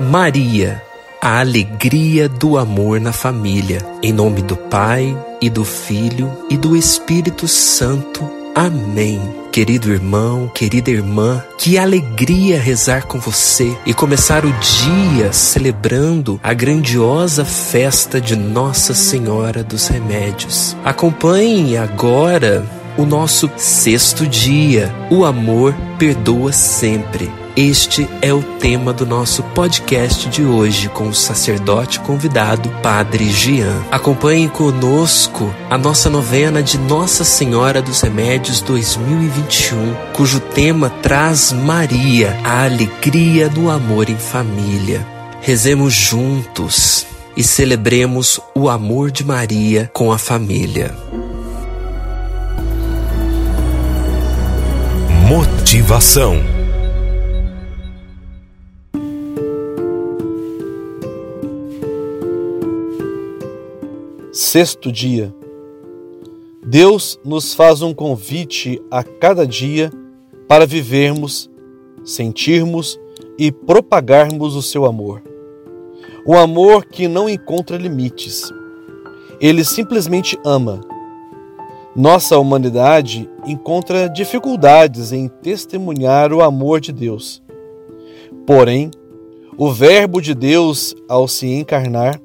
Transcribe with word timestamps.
Maria, 0.00 0.80
a 1.20 1.40
alegria 1.40 2.28
do 2.28 2.56
amor 2.56 3.00
na 3.00 3.12
família. 3.12 3.84
Em 4.00 4.12
nome 4.12 4.42
do 4.42 4.56
Pai 4.56 5.16
e 5.40 5.50
do 5.50 5.64
Filho 5.64 6.30
e 6.48 6.56
do 6.56 6.76
Espírito 6.76 7.48
Santo. 7.48 8.30
Amém. 8.54 9.20
Querido 9.50 9.90
irmão, 9.90 10.48
querida 10.54 10.92
irmã, 10.92 11.42
que 11.58 11.76
alegria 11.76 12.60
rezar 12.60 13.06
com 13.06 13.18
você 13.18 13.76
e 13.84 13.92
começar 13.92 14.44
o 14.44 14.52
dia 14.52 15.32
celebrando 15.32 16.38
a 16.44 16.54
grandiosa 16.54 17.44
festa 17.44 18.20
de 18.20 18.36
Nossa 18.36 18.94
Senhora 18.94 19.64
dos 19.64 19.88
Remédios. 19.88 20.76
Acompanhe 20.84 21.76
agora 21.76 22.64
o 22.96 23.04
nosso 23.04 23.50
sexto 23.56 24.28
dia. 24.28 24.94
O 25.10 25.24
amor 25.24 25.74
perdoa 25.98 26.52
sempre. 26.52 27.28
Este 27.60 28.08
é 28.22 28.32
o 28.32 28.40
tema 28.40 28.92
do 28.92 29.04
nosso 29.04 29.42
podcast 29.42 30.28
de 30.28 30.44
hoje 30.44 30.88
com 30.88 31.08
o 31.08 31.12
sacerdote 31.12 31.98
convidado, 31.98 32.70
Padre 32.80 33.32
Gian. 33.32 33.82
Acompanhe 33.90 34.48
conosco 34.48 35.52
a 35.68 35.76
nossa 35.76 36.08
novena 36.08 36.62
de 36.62 36.78
Nossa 36.78 37.24
Senhora 37.24 37.82
dos 37.82 38.00
Remédios 38.00 38.60
2021, 38.60 39.92
cujo 40.12 40.38
tema 40.38 40.88
traz 40.88 41.50
Maria, 41.50 42.38
a 42.44 42.62
alegria 42.62 43.48
do 43.48 43.68
amor 43.68 44.08
em 44.08 44.16
família. 44.16 45.04
Rezemos 45.40 45.92
juntos 45.92 47.08
e 47.36 47.42
celebremos 47.42 48.38
o 48.54 48.68
amor 48.68 49.10
de 49.10 49.24
Maria 49.24 49.90
com 49.92 50.12
a 50.12 50.18
família. 50.18 50.94
Motivação 55.26 56.57
Sexto 64.50 64.90
dia. 64.90 65.30
Deus 66.66 67.20
nos 67.22 67.52
faz 67.52 67.82
um 67.82 67.92
convite 67.92 68.80
a 68.90 69.04
cada 69.04 69.46
dia 69.46 69.92
para 70.48 70.64
vivermos, 70.64 71.50
sentirmos 72.02 72.98
e 73.38 73.52
propagarmos 73.52 74.56
o 74.56 74.62
seu 74.62 74.86
amor. 74.86 75.22
Um 76.26 76.34
amor 76.34 76.86
que 76.86 77.06
não 77.06 77.28
encontra 77.28 77.76
limites. 77.76 78.50
Ele 79.38 79.62
simplesmente 79.62 80.38
ama. 80.42 80.80
Nossa 81.94 82.38
humanidade 82.38 83.28
encontra 83.46 84.08
dificuldades 84.08 85.12
em 85.12 85.28
testemunhar 85.28 86.32
o 86.32 86.40
amor 86.40 86.80
de 86.80 86.90
Deus. 86.90 87.42
Porém, 88.46 88.90
o 89.58 89.70
Verbo 89.70 90.22
de 90.22 90.34
Deus, 90.34 90.94
ao 91.06 91.28
se 91.28 91.46
encarnar, 91.48 92.18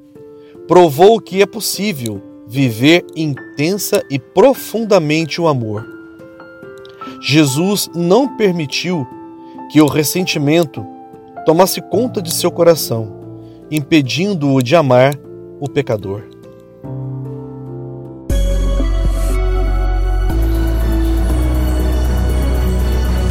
provou 0.67 1.19
que 1.19 1.41
é 1.41 1.45
possível 1.45 2.21
viver 2.47 3.05
intensa 3.15 4.03
e 4.09 4.19
profundamente 4.19 5.41
o 5.41 5.47
amor. 5.47 5.85
Jesus 7.21 7.89
não 7.95 8.35
permitiu 8.35 9.07
que 9.71 9.81
o 9.81 9.87
ressentimento 9.87 10.85
tomasse 11.45 11.81
conta 11.81 12.21
de 12.21 12.31
seu 12.33 12.51
coração, 12.51 13.19
impedindo-o 13.71 14.61
de 14.61 14.75
amar 14.75 15.13
o 15.59 15.67
pecador. 15.69 16.23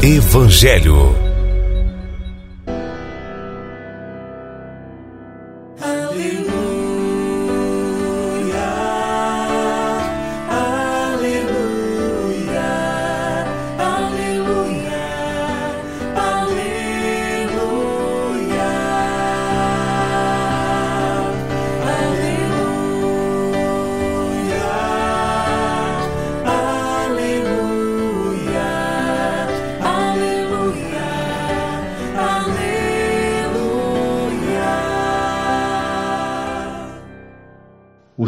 Evangelho 0.01 1.32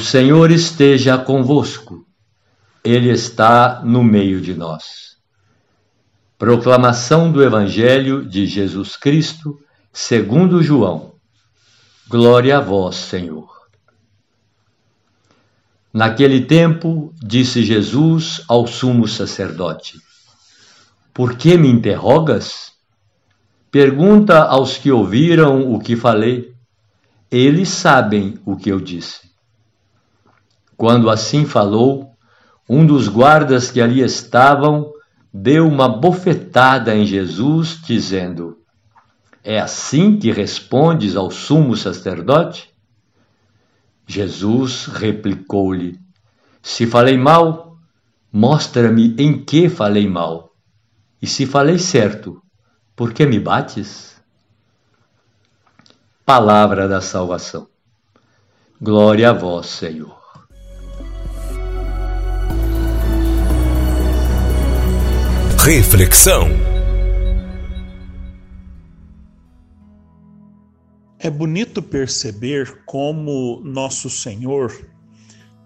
Senhor 0.06 0.52
esteja 0.52 1.18
convosco, 1.18 2.06
Ele 2.84 3.10
está 3.10 3.82
no 3.84 4.04
meio 4.04 4.40
de 4.40 4.54
nós. 4.54 5.18
Proclamação 6.38 7.32
do 7.32 7.44
Evangelho 7.44 8.24
de 8.24 8.46
Jesus 8.46 8.96
Cristo, 8.96 9.60
segundo 9.92 10.62
João. 10.62 11.16
Glória 12.08 12.60
a 12.60 12.62
vós, 12.62 12.98
Senhor. 12.98 13.50
Naquele 15.92 16.42
tempo, 16.46 17.12
disse 17.20 17.64
Jesus 17.64 18.42
ao 18.48 18.68
sumo 18.68 19.08
sacerdote: 19.08 19.98
Por 21.12 21.36
que 21.36 21.58
me 21.58 21.68
interrogas? 21.68 22.74
Pergunta 23.72 24.44
aos 24.44 24.78
que 24.78 24.92
ouviram 24.92 25.74
o 25.74 25.80
que 25.80 25.96
falei. 25.96 26.54
Eles 27.32 27.70
sabem 27.70 28.40
o 28.46 28.56
que 28.56 28.70
eu 28.70 28.80
disse. 28.80 29.25
Quando 30.78 31.10
assim 31.10 31.46
falou, 31.46 32.16
um 32.70 32.86
dos 32.86 33.08
guardas 33.08 33.72
que 33.72 33.80
ali 33.80 34.02
estavam 34.02 34.92
deu 35.34 35.68
uma 35.68 35.88
bofetada 35.88 36.96
em 36.96 37.06
Jesus, 37.06 37.80
dizendo: 37.86 38.58
É 39.44 39.60
assim 39.60 40.18
que 40.18 40.32
respondes 40.32 41.16
ao 41.16 41.30
sumo 41.30 41.76
sacerdote? 41.76 42.74
Jesus 44.08 44.86
replicou-lhe: 44.86 46.00
Se 46.62 46.88
falei 46.88 47.18
mal, 47.18 47.78
mostra-me 48.32 49.16
em 49.18 49.44
que 49.44 49.70
falei 49.70 50.08
mal. 50.08 50.52
E 51.22 51.28
se 51.28 51.46
falei 51.46 51.80
certo, 51.80 52.42
por 52.96 53.14
que 53.14 53.26
me 53.26 53.40
bates? 53.40 54.22
Palavra 56.26 56.88
da 56.88 57.02
salvação. 57.02 57.68
Glória 58.82 59.30
a 59.30 59.34
vós, 59.34 59.68
Senhor. 59.68 60.25
Reflexão. 65.66 66.48
É 71.18 71.28
bonito 71.28 71.82
perceber 71.82 72.84
como 72.86 73.60
Nosso 73.64 74.08
Senhor 74.08 74.88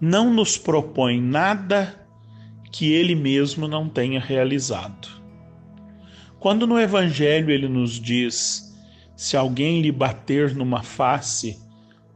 não 0.00 0.32
nos 0.32 0.56
propõe 0.56 1.20
nada 1.20 2.08
que 2.72 2.90
Ele 2.90 3.14
mesmo 3.14 3.68
não 3.68 3.90
tenha 3.90 4.18
realizado. 4.18 5.06
Quando 6.38 6.66
no 6.66 6.80
Evangelho 6.80 7.50
ele 7.50 7.68
nos 7.68 8.00
diz: 8.00 8.74
se 9.14 9.36
alguém 9.36 9.82
lhe 9.82 9.92
bater 9.92 10.54
numa 10.54 10.82
face, 10.82 11.60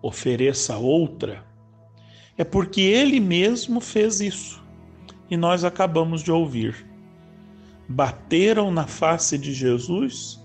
ofereça 0.00 0.78
outra, 0.78 1.44
é 2.38 2.44
porque 2.44 2.80
Ele 2.80 3.20
mesmo 3.20 3.78
fez 3.78 4.22
isso 4.22 4.64
e 5.30 5.36
nós 5.36 5.64
acabamos 5.64 6.22
de 6.22 6.32
ouvir 6.32 6.93
bateram 7.88 8.70
na 8.70 8.86
face 8.86 9.36
de 9.36 9.52
Jesus 9.52 10.40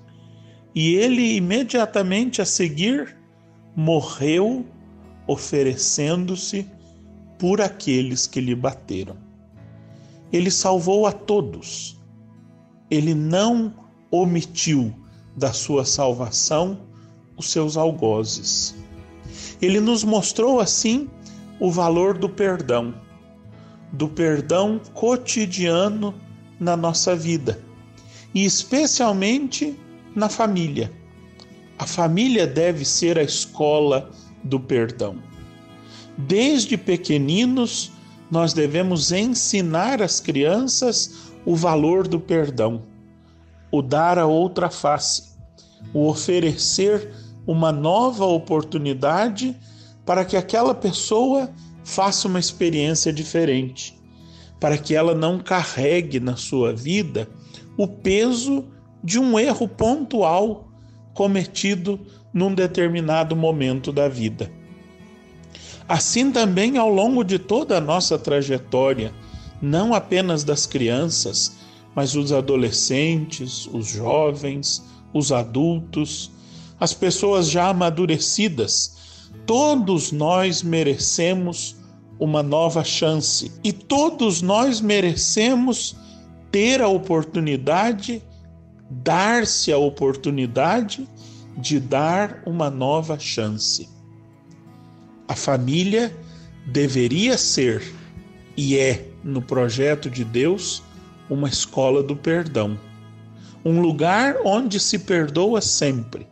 e 0.76 0.96
ele 0.96 1.36
imediatamente 1.36 2.42
a 2.42 2.46
seguir 2.46 3.18
morreu 3.76 4.66
oferecendo-se 5.28 6.68
por 7.38 7.62
aqueles 7.62 8.28
que 8.28 8.42
lhe 8.42 8.56
bateram. 8.56 9.16
Ele 10.32 10.52
salvou 10.52 11.08
a 11.08 11.12
todos. 11.12 12.00
Ele 12.90 13.14
não 13.14 13.74
omitiu 14.12 14.94
da 15.36 15.54
sua 15.54 15.86
salvação 15.86 16.82
os 17.38 17.50
seus 17.50 17.78
algozes. 17.78 18.76
Ele 19.62 19.80
nos 19.80 20.04
mostrou 20.04 20.60
assim 20.60 21.10
o 21.60 21.72
valor 21.72 22.18
do 22.18 22.28
perdão, 22.28 22.94
do 23.94 24.08
perdão 24.08 24.82
cotidiano 24.94 26.14
na 26.60 26.76
nossa 26.76 27.16
vida 27.16 27.60
e 28.34 28.46
especialmente 28.46 29.78
na 30.16 30.30
família. 30.30 30.92
A 31.78 31.86
família 31.86 32.46
deve 32.46 32.84
ser 32.84 33.18
a 33.18 33.24
escola 33.24 34.12
do 34.44 34.60
perdão. 34.60 35.18
Desde 36.18 36.78
pequeninos, 36.78 37.92
nós 38.30 38.54
devemos 38.54 39.12
ensinar 39.12 40.02
às 40.02 40.20
crianças 40.20 41.32
o 41.46 41.56
valor 41.56 42.08
do 42.08 42.20
perdão, 42.20 42.84
o 43.72 43.82
dar 43.82 44.20
a 44.20 44.26
outra 44.26 44.70
face, 44.70 45.30
o 45.94 46.08
oferecer 46.08 47.14
uma 47.48 47.72
nova 47.72 48.26
oportunidade 48.26 49.56
para 50.06 50.26
que 50.26 50.36
aquela 50.38 50.76
pessoa 50.76 51.50
faça 51.84 52.28
uma 52.28 52.40
experiência 52.40 53.12
diferente, 53.12 53.99
para 54.60 54.78
que 54.78 54.94
ela 54.94 55.16
não 55.16 55.40
carregue 55.40 56.20
na 56.20 56.36
sua 56.36 56.74
vida 56.74 57.30
o 57.78 57.88
peso 57.88 58.66
de 59.04 59.18
um 59.18 59.40
erro 59.40 59.68
pontual 59.68 60.68
cometido 61.14 62.00
num 62.34 62.54
determinado 62.54 63.36
momento 63.36 63.92
da 63.92 64.08
vida. 64.08 64.52
Assim 65.88 66.32
também 66.32 66.78
ao 66.78 66.90
longo 66.90 67.24
de 67.24 67.40
toda 67.40 67.78
a 67.78 67.82
nossa 67.82 68.20
trajetória, 68.20 69.14
não 69.62 69.94
apenas 69.94 70.44
das 70.44 70.66
crianças, 70.66 71.58
mas 71.96 72.16
os 72.16 72.32
adolescentes, 72.32 73.68
os 73.68 73.88
jovens, 73.88 74.84
os 75.14 75.32
adultos, 75.32 76.32
as 76.80 76.94
pessoas 76.94 77.50
já 77.50 77.70
amadurecidas, 77.70 78.98
todos 79.46 80.12
nós 80.12 80.62
merecemos 80.62 81.76
uma 82.20 82.44
nova 82.44 82.84
chance 82.84 83.52
e 83.64 83.72
todos 83.72 84.42
nós 84.42 84.82
merecemos 84.82 85.96
ter 86.52 86.82
a 86.82 86.88
oportunidade, 86.88 88.22
dar-se 88.90 89.72
a 89.72 89.78
oportunidade 89.78 91.08
de 91.58 91.80
dar 91.80 92.44
uma 92.46 92.70
nova 92.70 93.18
chance. 93.18 93.88
A 95.28 95.36
família 95.36 96.16
deveria 96.68 97.38
ser 97.38 97.84
e 98.58 98.78
é, 98.78 99.08
no 99.24 99.42
projeto 99.42 100.10
de 100.10 100.26
Deus, 100.26 100.84
uma 101.30 101.48
escola 101.48 102.04
do 102.04 102.16
perdão. 102.16 102.78
Um 103.64 103.80
lugar 103.80 104.38
onde 104.44 104.80
se 104.80 105.00
perdoa 105.00 105.62
sempre. 105.62 106.28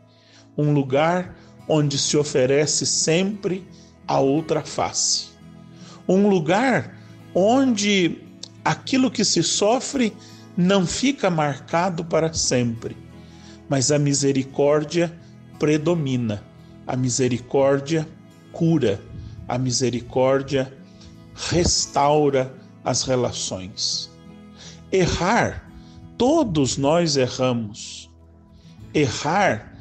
Um 0.58 0.74
lugar 0.74 1.38
onde 1.68 1.98
se 1.98 2.18
oferece 2.18 2.86
sempre 2.86 3.66
a 4.08 4.20
outra 4.20 4.62
face. 4.62 5.37
Um 6.08 6.28
lugar 6.28 6.98
onde 7.34 8.18
aquilo 8.64 9.12
que 9.12 9.24
se 9.24 9.44
sofre 9.44 10.14
não 10.56 10.86
fica 10.86 11.30
marcado 11.30 12.04
para 12.04 12.34
sempre, 12.34 12.98
mas 13.70 13.92
a 13.92 14.00
misericórdia 14.00 15.14
predomina. 15.60 16.44
A 16.86 16.96
misericórdia 16.96 18.08
cura, 18.54 19.02
a 19.48 19.58
misericórdia 19.58 20.74
restaura 21.36 22.54
as 22.84 23.04
relações. 23.04 24.10
Errar, 24.92 25.70
todos 26.18 26.78
nós 26.78 27.18
erramos. 27.18 28.10
Errar, 28.94 29.78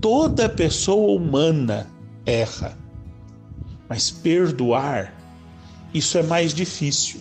toda 0.00 0.48
pessoa 0.48 1.18
humana 1.18 1.86
erra. 2.26 2.76
Mas 3.88 4.10
perdoar, 4.10 5.14
isso 5.92 6.18
é 6.18 6.22
mais 6.22 6.54
difícil. 6.54 7.20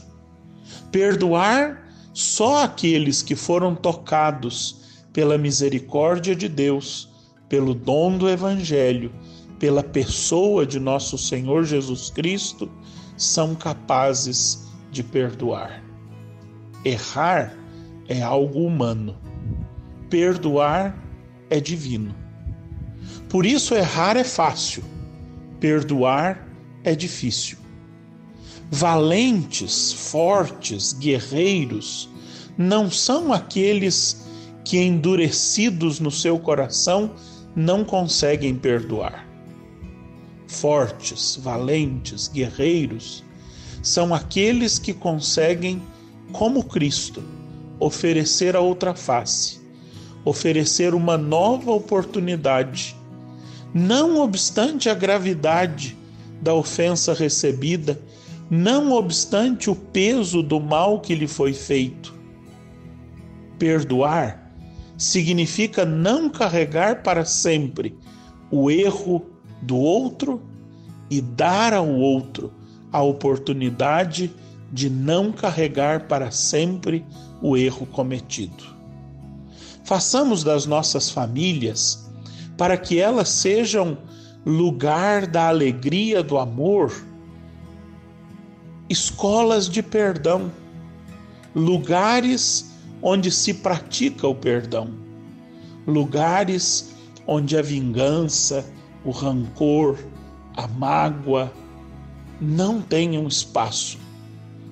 Perdoar 0.91 1.89
só 2.13 2.63
aqueles 2.63 3.21
que 3.21 3.35
foram 3.35 3.75
tocados 3.75 4.79
pela 5.13 5.37
misericórdia 5.37 6.35
de 6.35 6.47
Deus, 6.47 7.09
pelo 7.47 7.73
dom 7.73 8.17
do 8.17 8.29
Evangelho, 8.29 9.11
pela 9.57 9.83
pessoa 9.83 10.65
de 10.65 10.79
nosso 10.79 11.17
Senhor 11.17 11.65
Jesus 11.65 12.09
Cristo, 12.09 12.69
são 13.17 13.53
capazes 13.53 14.67
de 14.91 15.03
perdoar. 15.03 15.83
Errar 16.85 17.53
é 18.07 18.21
algo 18.21 18.65
humano, 18.65 19.17
perdoar 20.09 20.97
é 21.49 21.59
divino. 21.59 22.15
Por 23.27 23.45
isso, 23.45 23.75
errar 23.75 24.17
é 24.17 24.23
fácil, 24.23 24.83
perdoar 25.59 26.47
é 26.83 26.95
difícil. 26.95 27.58
Valentes, 28.71 29.91
fortes, 29.91 30.93
guerreiros 30.93 32.07
não 32.55 32.91
são 32.91 33.33
aqueles 33.33 34.25
que, 34.63 34.77
endurecidos 34.77 35.99
no 35.99 36.11
seu 36.11 36.37
coração, 36.37 37.11
não 37.55 37.83
conseguem 37.83 38.55
perdoar. 38.55 39.27
Fortes, 40.47 41.35
valentes, 41.41 42.27
guerreiros 42.27 43.23
são 43.81 44.13
aqueles 44.13 44.77
que 44.77 44.93
conseguem, 44.93 45.81
como 46.31 46.63
Cristo, 46.63 47.23
oferecer 47.79 48.55
a 48.55 48.59
outra 48.59 48.93
face, 48.93 49.59
oferecer 50.23 50.93
uma 50.93 51.17
nova 51.17 51.71
oportunidade, 51.71 52.95
não 53.73 54.19
obstante 54.19 54.89
a 54.89 54.93
gravidade 54.93 55.97
da 56.41 56.53
ofensa 56.53 57.13
recebida, 57.13 57.99
não 58.49 58.91
obstante 58.93 59.69
o 59.69 59.75
peso 59.75 60.41
do 60.41 60.59
mal 60.59 60.99
que 60.99 61.13
lhe 61.13 61.27
foi 61.27 61.53
feito. 61.53 62.13
Perdoar 63.57 64.51
significa 64.97 65.85
não 65.85 66.29
carregar 66.29 67.03
para 67.03 67.23
sempre 67.23 67.95
o 68.51 68.71
erro 68.71 69.25
do 69.61 69.77
outro 69.77 70.41
e 71.09 71.21
dar 71.21 71.73
ao 71.73 71.87
outro 71.87 72.51
a 72.91 73.01
oportunidade 73.01 74.31
de 74.71 74.89
não 74.89 75.31
carregar 75.31 76.07
para 76.07 76.31
sempre 76.31 77.05
o 77.41 77.55
erro 77.55 77.85
cometido. 77.85 78.63
Façamos 79.83 80.43
das 80.43 80.65
nossas 80.65 81.09
famílias 81.09 82.09
para 82.57 82.77
que 82.77 82.99
elas 82.99 83.29
sejam 83.29 83.97
lugar 84.45 85.25
da 85.25 85.47
alegria, 85.47 86.21
do 86.21 86.37
amor, 86.37 86.91
escolas 88.89 89.69
de 89.69 89.83
perdão, 89.83 90.51
lugares 91.55 92.73
onde 93.01 93.31
se 93.31 93.53
pratica 93.53 94.27
o 94.27 94.33
perdão, 94.33 94.89
lugares 95.85 96.95
onde 97.27 97.55
a 97.55 97.61
vingança, 97.61 98.65
o 99.05 99.11
rancor, 99.11 99.97
a 100.57 100.67
mágoa 100.67 101.53
não 102.41 102.81
tenham 102.81 103.27
espaço, 103.27 103.99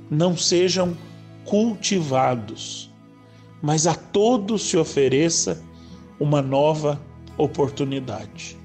não 0.10 0.36
sejam 0.36 0.98
cultivados, 1.46 2.92
mas 3.62 3.86
a 3.86 3.94
todos 3.94 4.63
se 4.63 4.78
ofereça 4.78 5.62
uma 6.20 6.42
nova 6.42 7.00
oportunidade. 7.38 8.58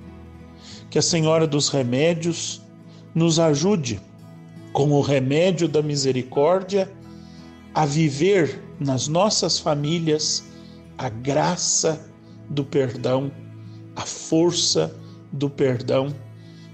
Que 0.90 0.98
a 0.98 1.02
Senhora 1.02 1.46
dos 1.46 1.69
Remédios 1.69 2.62
nos 3.15 3.38
ajude, 3.38 4.00
com 4.72 4.91
o 4.91 5.00
remédio 5.00 5.69
da 5.69 5.82
misericórdia, 5.82 6.91
a 7.74 7.84
viver 7.86 8.62
nas 8.81 9.08
nossas 9.08 9.58
famílias 9.58 10.44
a 10.98 11.08
graça 11.08 12.06
do 12.48 12.64
perdão, 12.64 13.31
a 13.96 14.02
força 14.02 14.94
do 15.32 15.48
perdão 15.48 16.14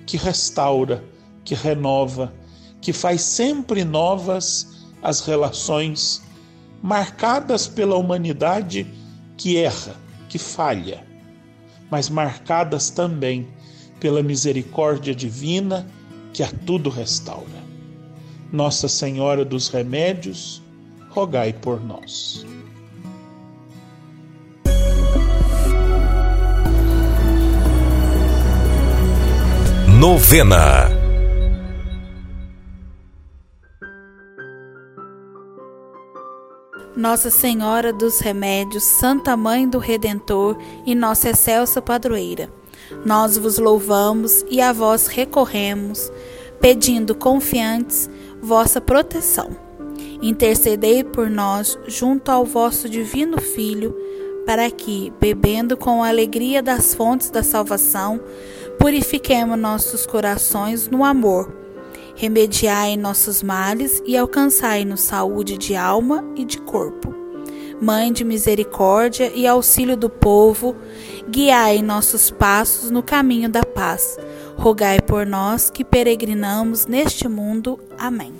que 0.07 0.17
restaura, 0.17 1.05
que 1.45 1.55
renova, 1.55 2.33
que 2.81 2.93
faz 2.93 3.21
sempre 3.23 3.85
novas 3.85 4.87
as 5.03 5.21
relações 5.21 6.23
marcadas 6.83 7.67
pela 7.67 7.97
humanidade 7.97 8.87
que 9.37 9.57
erra, 9.57 9.95
que 10.29 10.39
falha, 10.39 11.05
mas 11.91 12.09
marcadas 12.09 12.91
também 12.91 13.49
pela 14.01 14.23
misericórdia 14.23 15.15
divina 15.15 15.87
que 16.33 16.43
a 16.43 16.51
tudo 16.67 16.89
restaura. 16.91 17.68
Nossa 18.51 18.89
Senhora 18.89 19.45
dos 19.45 19.69
Remédios, 19.69 20.63
rogai 21.11 21.53
por 21.53 21.85
nós. 21.85 22.47
Novena. 30.01 30.89
Nossa 36.97 37.31
Senhora 37.31 37.93
dos 37.93 38.19
Remédios, 38.21 38.83
Santa 38.83 39.37
Mãe 39.37 39.69
do 39.69 39.79
Redentor 39.79 40.57
e 40.87 40.95
Nossa 40.95 41.29
Excelsa 41.31 41.83
Padroeira, 41.83 42.49
nós 43.05 43.37
vos 43.37 43.59
louvamos 43.59 44.45
e 44.49 44.61
a 44.61 44.73
vós 44.73 45.07
recorremos, 45.07 46.11
pedindo 46.61 47.15
confiantes 47.15 48.09
vossa 48.49 48.81
proteção. 48.81 49.51
Intercedei 50.21 51.05
por 51.05 51.31
nós 51.31 51.79
junto 51.87 52.31
ao 52.31 52.45
vosso 52.45 52.89
divino 52.89 53.41
Filho, 53.41 53.95
para 54.45 54.71
que, 54.71 55.13
bebendo 55.21 55.77
com 55.77 56.03
a 56.03 56.09
alegria 56.09 56.63
das 56.63 56.95
fontes 56.95 57.31
da 57.31 57.43
salvação, 57.43 58.21
Purifiquemos 58.79 59.59
nossos 59.59 60.07
corações 60.07 60.89
no 60.89 61.05
amor. 61.05 61.53
Remediai 62.15 62.97
nossos 62.97 63.43
males 63.43 64.01
e 64.07 64.17
alcançai-nos 64.17 65.01
saúde 65.01 65.59
de 65.59 65.75
alma 65.75 66.25
e 66.37 66.45
de 66.45 66.59
corpo. 66.59 67.13
Mãe 67.81 68.13
de 68.13 68.25
misericórdia 68.25 69.33
e 69.35 69.49
auxílio 69.49 69.97
do 69.97 70.09
povo, 70.09 70.77
Guiai 71.29 71.83
nossos 71.83 72.31
passos 72.31 72.91
no 72.91 73.03
caminho 73.03 73.49
da 73.49 73.65
paz. 73.65 74.17
Rogai 74.59 75.01
por 75.01 75.25
nós 75.25 75.71
que 75.71 75.85
peregrinamos 75.85 76.85
neste 76.87 77.29
mundo. 77.29 77.79
Amém. 77.97 78.35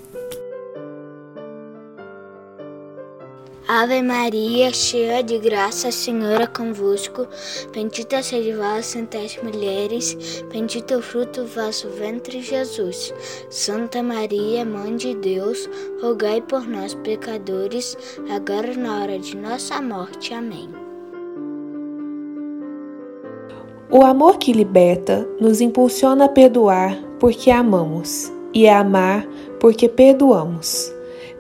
Ave 3.69 4.03
Maria, 4.03 4.73
cheia 4.73 5.23
de 5.23 5.39
graça, 5.39 5.93
Senhor 5.93 6.41
é 6.41 6.47
convosco. 6.47 7.29
Bendita 7.73 8.21
sois 8.21 8.57
vós 8.57 8.97
entre 8.97 9.27
as 9.27 9.37
mulheres, 9.43 10.43
bendito 10.51 10.95
é 10.95 10.97
o 10.97 11.03
fruto 11.03 11.43
do 11.43 11.47
vosso 11.47 11.89
ventre, 11.91 12.43
Jesus. 12.43 13.15
Santa 13.49 14.03
Maria, 14.03 14.65
Mãe 14.65 14.97
de 14.97 15.15
Deus, 15.15 15.69
rogai 16.03 16.41
por 16.41 16.67
nós, 16.67 16.95
pecadores, 16.95 17.97
agora 18.35 18.73
e 18.73 18.77
na 18.77 19.03
hora 19.03 19.19
de 19.19 19.37
nossa 19.37 19.81
morte. 19.81 20.35
Amém. 20.35 20.88
O 23.91 24.05
amor 24.05 24.37
que 24.39 24.53
liberta 24.53 25.27
nos 25.41 25.61
impulsiona 25.61 26.27
a 26.27 26.29
perdoar 26.29 26.97
porque 27.19 27.51
amamos, 27.51 28.31
e 28.53 28.69
a 28.69 28.81
amar 28.81 29.27
porque 29.59 29.89
perdoamos 29.89 30.93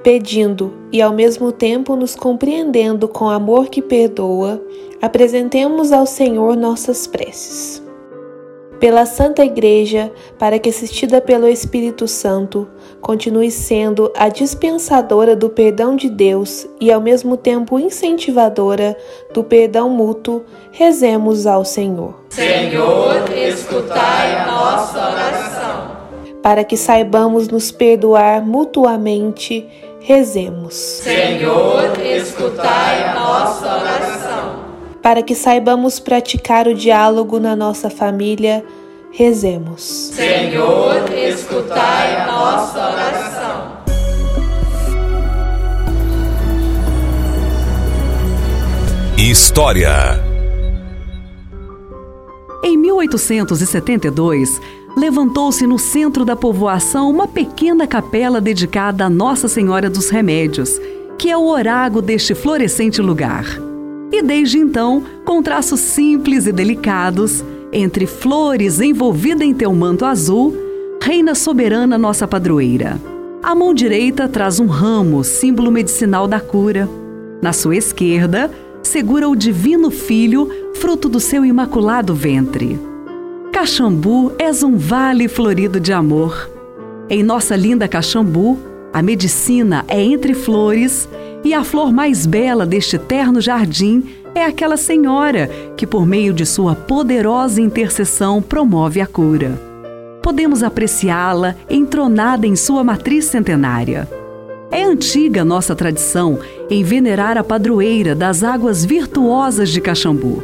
pedindo 0.02 0.72
e 0.92 1.02
ao 1.02 1.12
mesmo 1.12 1.52
tempo 1.52 1.96
nos 1.96 2.14
compreendendo 2.14 3.08
com 3.08 3.28
amor 3.28 3.68
que 3.68 3.82
perdoa, 3.82 4.62
apresentemos 5.02 5.92
ao 5.92 6.06
Senhor 6.06 6.56
nossas 6.56 7.06
preces. 7.06 7.82
Pela 8.80 9.04
Santa 9.06 9.44
Igreja, 9.44 10.12
para 10.38 10.58
que 10.58 10.68
assistida 10.68 11.20
pelo 11.20 11.48
Espírito 11.48 12.06
Santo, 12.06 12.68
continue 13.00 13.50
sendo 13.50 14.12
a 14.16 14.28
dispensadora 14.28 15.34
do 15.34 15.48
perdão 15.48 15.96
de 15.96 16.08
Deus 16.08 16.66
e 16.80 16.92
ao 16.92 17.00
mesmo 17.00 17.36
tempo 17.36 17.78
incentivadora 17.78 18.96
do 19.32 19.42
perdão 19.42 19.88
mútuo, 19.88 20.44
rezemos 20.70 21.46
ao 21.46 21.64
Senhor. 21.64 22.14
Senhor, 22.30 23.30
escutai 23.36 24.36
a 24.36 24.46
nossa 24.46 24.98
oração. 24.98 25.98
Para 26.42 26.64
que 26.64 26.76
saibamos 26.76 27.48
nos 27.48 27.70
perdoar 27.70 28.44
mutuamente 28.44 29.66
Rezemos. 30.00 30.74
Senhor, 30.74 32.00
escutai 32.00 33.04
a 33.04 33.14
nossa 33.14 33.76
oração. 33.76 34.64
Para 35.02 35.22
que 35.22 35.34
saibamos 35.34 36.00
praticar 36.00 36.66
o 36.66 36.74
diálogo 36.74 37.38
na 37.38 37.54
nossa 37.54 37.90
família, 37.90 38.64
rezemos. 39.10 39.82
Senhor, 39.82 41.12
escutai 41.12 42.16
a 42.16 42.26
nossa 42.26 42.78
oração. 42.78 43.78
História 49.16 50.22
Em 52.62 52.76
1872, 52.76 54.60
levantou-se 54.96 55.66
no 55.66 55.78
centro 55.78 56.24
da 56.24 56.36
povoação 56.36 57.10
uma 57.10 57.26
pequena 57.26 57.86
capela 57.86 58.40
dedicada 58.40 59.04
a 59.04 59.10
Nossa 59.10 59.48
Senhora 59.48 59.90
dos 59.90 60.08
Remédios, 60.08 60.80
que 61.18 61.30
é 61.30 61.36
o 61.36 61.48
orago 61.48 62.00
deste 62.00 62.34
florescente 62.34 63.02
lugar. 63.02 63.44
E 64.12 64.22
desde 64.22 64.58
então, 64.58 65.02
com 65.24 65.42
traços 65.42 65.80
simples 65.80 66.46
e 66.46 66.52
delicados, 66.52 67.44
entre 67.72 68.06
flores 68.06 68.80
envolvida 68.80 69.44
em 69.44 69.54
teu 69.54 69.72
manto 69.74 70.04
azul, 70.04 70.54
reina 71.02 71.34
soberana 71.34 71.98
nossa 71.98 72.26
padroeira. 72.26 72.98
A 73.42 73.54
mão 73.54 73.72
direita 73.72 74.28
traz 74.28 74.58
um 74.58 74.66
ramo, 74.66 75.22
símbolo 75.22 75.70
medicinal 75.70 76.26
da 76.26 76.40
cura. 76.40 76.88
Na 77.40 77.52
sua 77.52 77.76
esquerda, 77.76 78.50
segura 78.82 79.28
o 79.28 79.36
Divino 79.36 79.90
Filho, 79.90 80.48
fruto 80.74 81.08
do 81.08 81.20
seu 81.20 81.44
imaculado 81.44 82.14
ventre. 82.14 82.78
Caxambu 83.52 84.32
és 84.38 84.62
um 84.62 84.76
vale 84.76 85.28
florido 85.28 85.78
de 85.78 85.92
amor. 85.92 86.50
Em 87.08 87.22
nossa 87.22 87.56
linda 87.56 87.88
Caxambu, 87.88 88.58
a 88.92 89.02
medicina 89.02 89.84
é 89.88 90.02
entre 90.02 90.34
flores 90.34 91.08
e 91.44 91.54
a 91.54 91.62
flor 91.62 91.92
mais 91.92 92.26
bela 92.26 92.66
deste 92.66 92.98
terno 92.98 93.40
jardim 93.40 94.04
é 94.34 94.44
aquela 94.44 94.76
senhora 94.76 95.48
que, 95.76 95.86
por 95.86 96.06
meio 96.06 96.32
de 96.32 96.44
sua 96.44 96.74
poderosa 96.74 97.60
intercessão, 97.60 98.40
promove 98.42 99.00
a 99.00 99.06
cura. 99.06 99.60
Podemos 100.22 100.62
apreciá-la 100.62 101.56
entronada 101.70 102.46
em 102.46 102.54
sua 102.56 102.84
matriz 102.84 103.24
centenária. 103.26 104.08
É 104.70 104.84
antiga 104.84 105.44
nossa 105.44 105.74
tradição 105.74 106.38
em 106.68 106.82
venerar 106.82 107.38
a 107.38 107.44
padroeira 107.44 108.14
das 108.14 108.42
águas 108.42 108.84
virtuosas 108.84 109.70
de 109.70 109.80
Caxambu. 109.80 110.42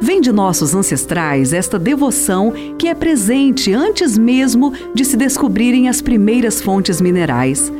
Vem 0.00 0.20
de 0.20 0.32
nossos 0.32 0.74
ancestrais 0.74 1.52
esta 1.52 1.78
devoção 1.78 2.52
que 2.76 2.88
é 2.88 2.94
presente 2.94 3.72
antes 3.72 4.18
mesmo 4.18 4.72
de 4.92 5.04
se 5.04 5.16
descobrirem 5.16 5.88
as 5.88 6.02
primeiras 6.02 6.60
fontes 6.60 7.00
minerais. 7.00 7.72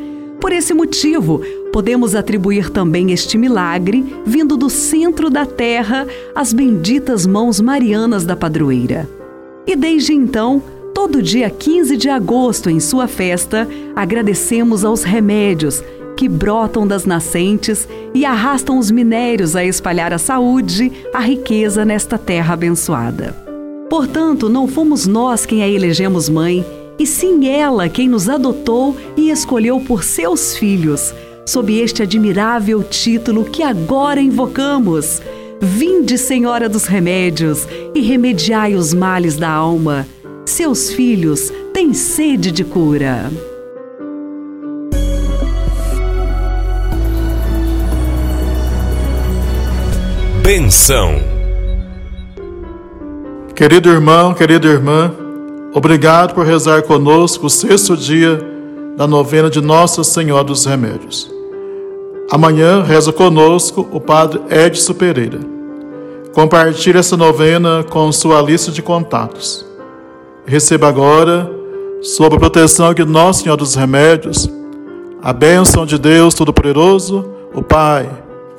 Por 0.42 0.52
esse 0.52 0.74
motivo, 0.74 1.40
podemos 1.72 2.16
atribuir 2.16 2.68
também 2.68 3.12
este 3.12 3.38
milagre, 3.38 4.04
vindo 4.26 4.56
do 4.56 4.68
centro 4.68 5.30
da 5.30 5.46
terra, 5.46 6.04
às 6.34 6.52
benditas 6.52 7.24
mãos 7.24 7.60
marianas 7.60 8.24
da 8.24 8.34
padroeira. 8.34 9.08
E 9.64 9.76
desde 9.76 10.12
então, 10.12 10.60
todo 10.92 11.22
dia 11.22 11.48
15 11.48 11.96
de 11.96 12.08
agosto, 12.08 12.68
em 12.68 12.80
sua 12.80 13.06
festa, 13.06 13.68
agradecemos 13.94 14.84
aos 14.84 15.04
remédios 15.04 15.80
que 16.16 16.28
brotam 16.28 16.88
das 16.88 17.04
nascentes 17.04 17.88
e 18.12 18.24
arrastam 18.24 18.78
os 18.78 18.90
minérios 18.90 19.54
a 19.54 19.64
espalhar 19.64 20.12
a 20.12 20.18
saúde, 20.18 20.90
a 21.14 21.20
riqueza 21.20 21.84
nesta 21.84 22.18
terra 22.18 22.54
abençoada. 22.54 23.32
Portanto, 23.88 24.48
não 24.48 24.66
fomos 24.66 25.06
nós 25.06 25.46
quem 25.46 25.62
a 25.62 25.68
elegemos 25.68 26.28
mãe, 26.28 26.66
e 27.02 27.06
sim 27.06 27.48
ela 27.48 27.88
quem 27.88 28.08
nos 28.08 28.28
adotou 28.28 28.96
e 29.16 29.28
escolheu 29.28 29.80
por 29.80 30.04
seus 30.04 30.56
filhos, 30.56 31.12
sob 31.44 31.76
este 31.76 32.00
admirável 32.00 32.80
título 32.84 33.44
que 33.44 33.60
agora 33.60 34.20
invocamos. 34.20 35.20
Vinde, 35.60 36.16
Senhora 36.16 36.68
dos 36.68 36.84
Remédios, 36.84 37.66
e 37.92 38.00
remediai 38.00 38.76
os 38.76 38.94
males 38.94 39.36
da 39.36 39.50
alma. 39.50 40.06
Seus 40.46 40.92
filhos 40.92 41.52
têm 41.72 41.92
sede 41.92 42.52
de 42.52 42.62
cura. 42.62 43.28
Benção. 50.40 51.16
Querido 53.56 53.90
irmão, 53.90 54.34
querida 54.34 54.68
irmã, 54.68 55.21
obrigado 55.72 56.34
por 56.34 56.46
rezar 56.46 56.82
conosco 56.82 57.46
o 57.46 57.50
sexto 57.50 57.96
dia 57.96 58.38
da 58.96 59.06
novena 59.06 59.48
de 59.48 59.60
Nossa 59.60 60.04
Senhora 60.04 60.44
dos 60.44 60.64
Remédios. 60.64 61.30
Amanhã 62.30 62.82
reza 62.82 63.12
conosco 63.12 63.86
o 63.92 64.00
Padre 64.00 64.40
Edson 64.50 64.94
Pereira. 64.94 65.38
Compartilhe 66.34 66.98
essa 66.98 67.16
novena 67.16 67.84
com 67.90 68.10
sua 68.10 68.40
lista 68.40 68.70
de 68.70 68.80
contatos. 68.80 69.66
Receba 70.46 70.88
agora, 70.88 71.50
sob 72.00 72.36
a 72.36 72.38
proteção 72.38 72.94
de 72.94 73.04
Nossa 73.04 73.42
Senhora 73.42 73.58
dos 73.58 73.74
Remédios, 73.74 74.48
a 75.22 75.32
bênção 75.32 75.84
de 75.84 75.98
Deus 75.98 76.34
Todo-Poderoso, 76.34 77.28
o 77.54 77.62
Pai, 77.62 78.08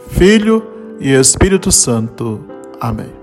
Filho 0.10 0.64
e 1.00 1.12
Espírito 1.12 1.72
Santo. 1.72 2.40
Amém. 2.80 3.23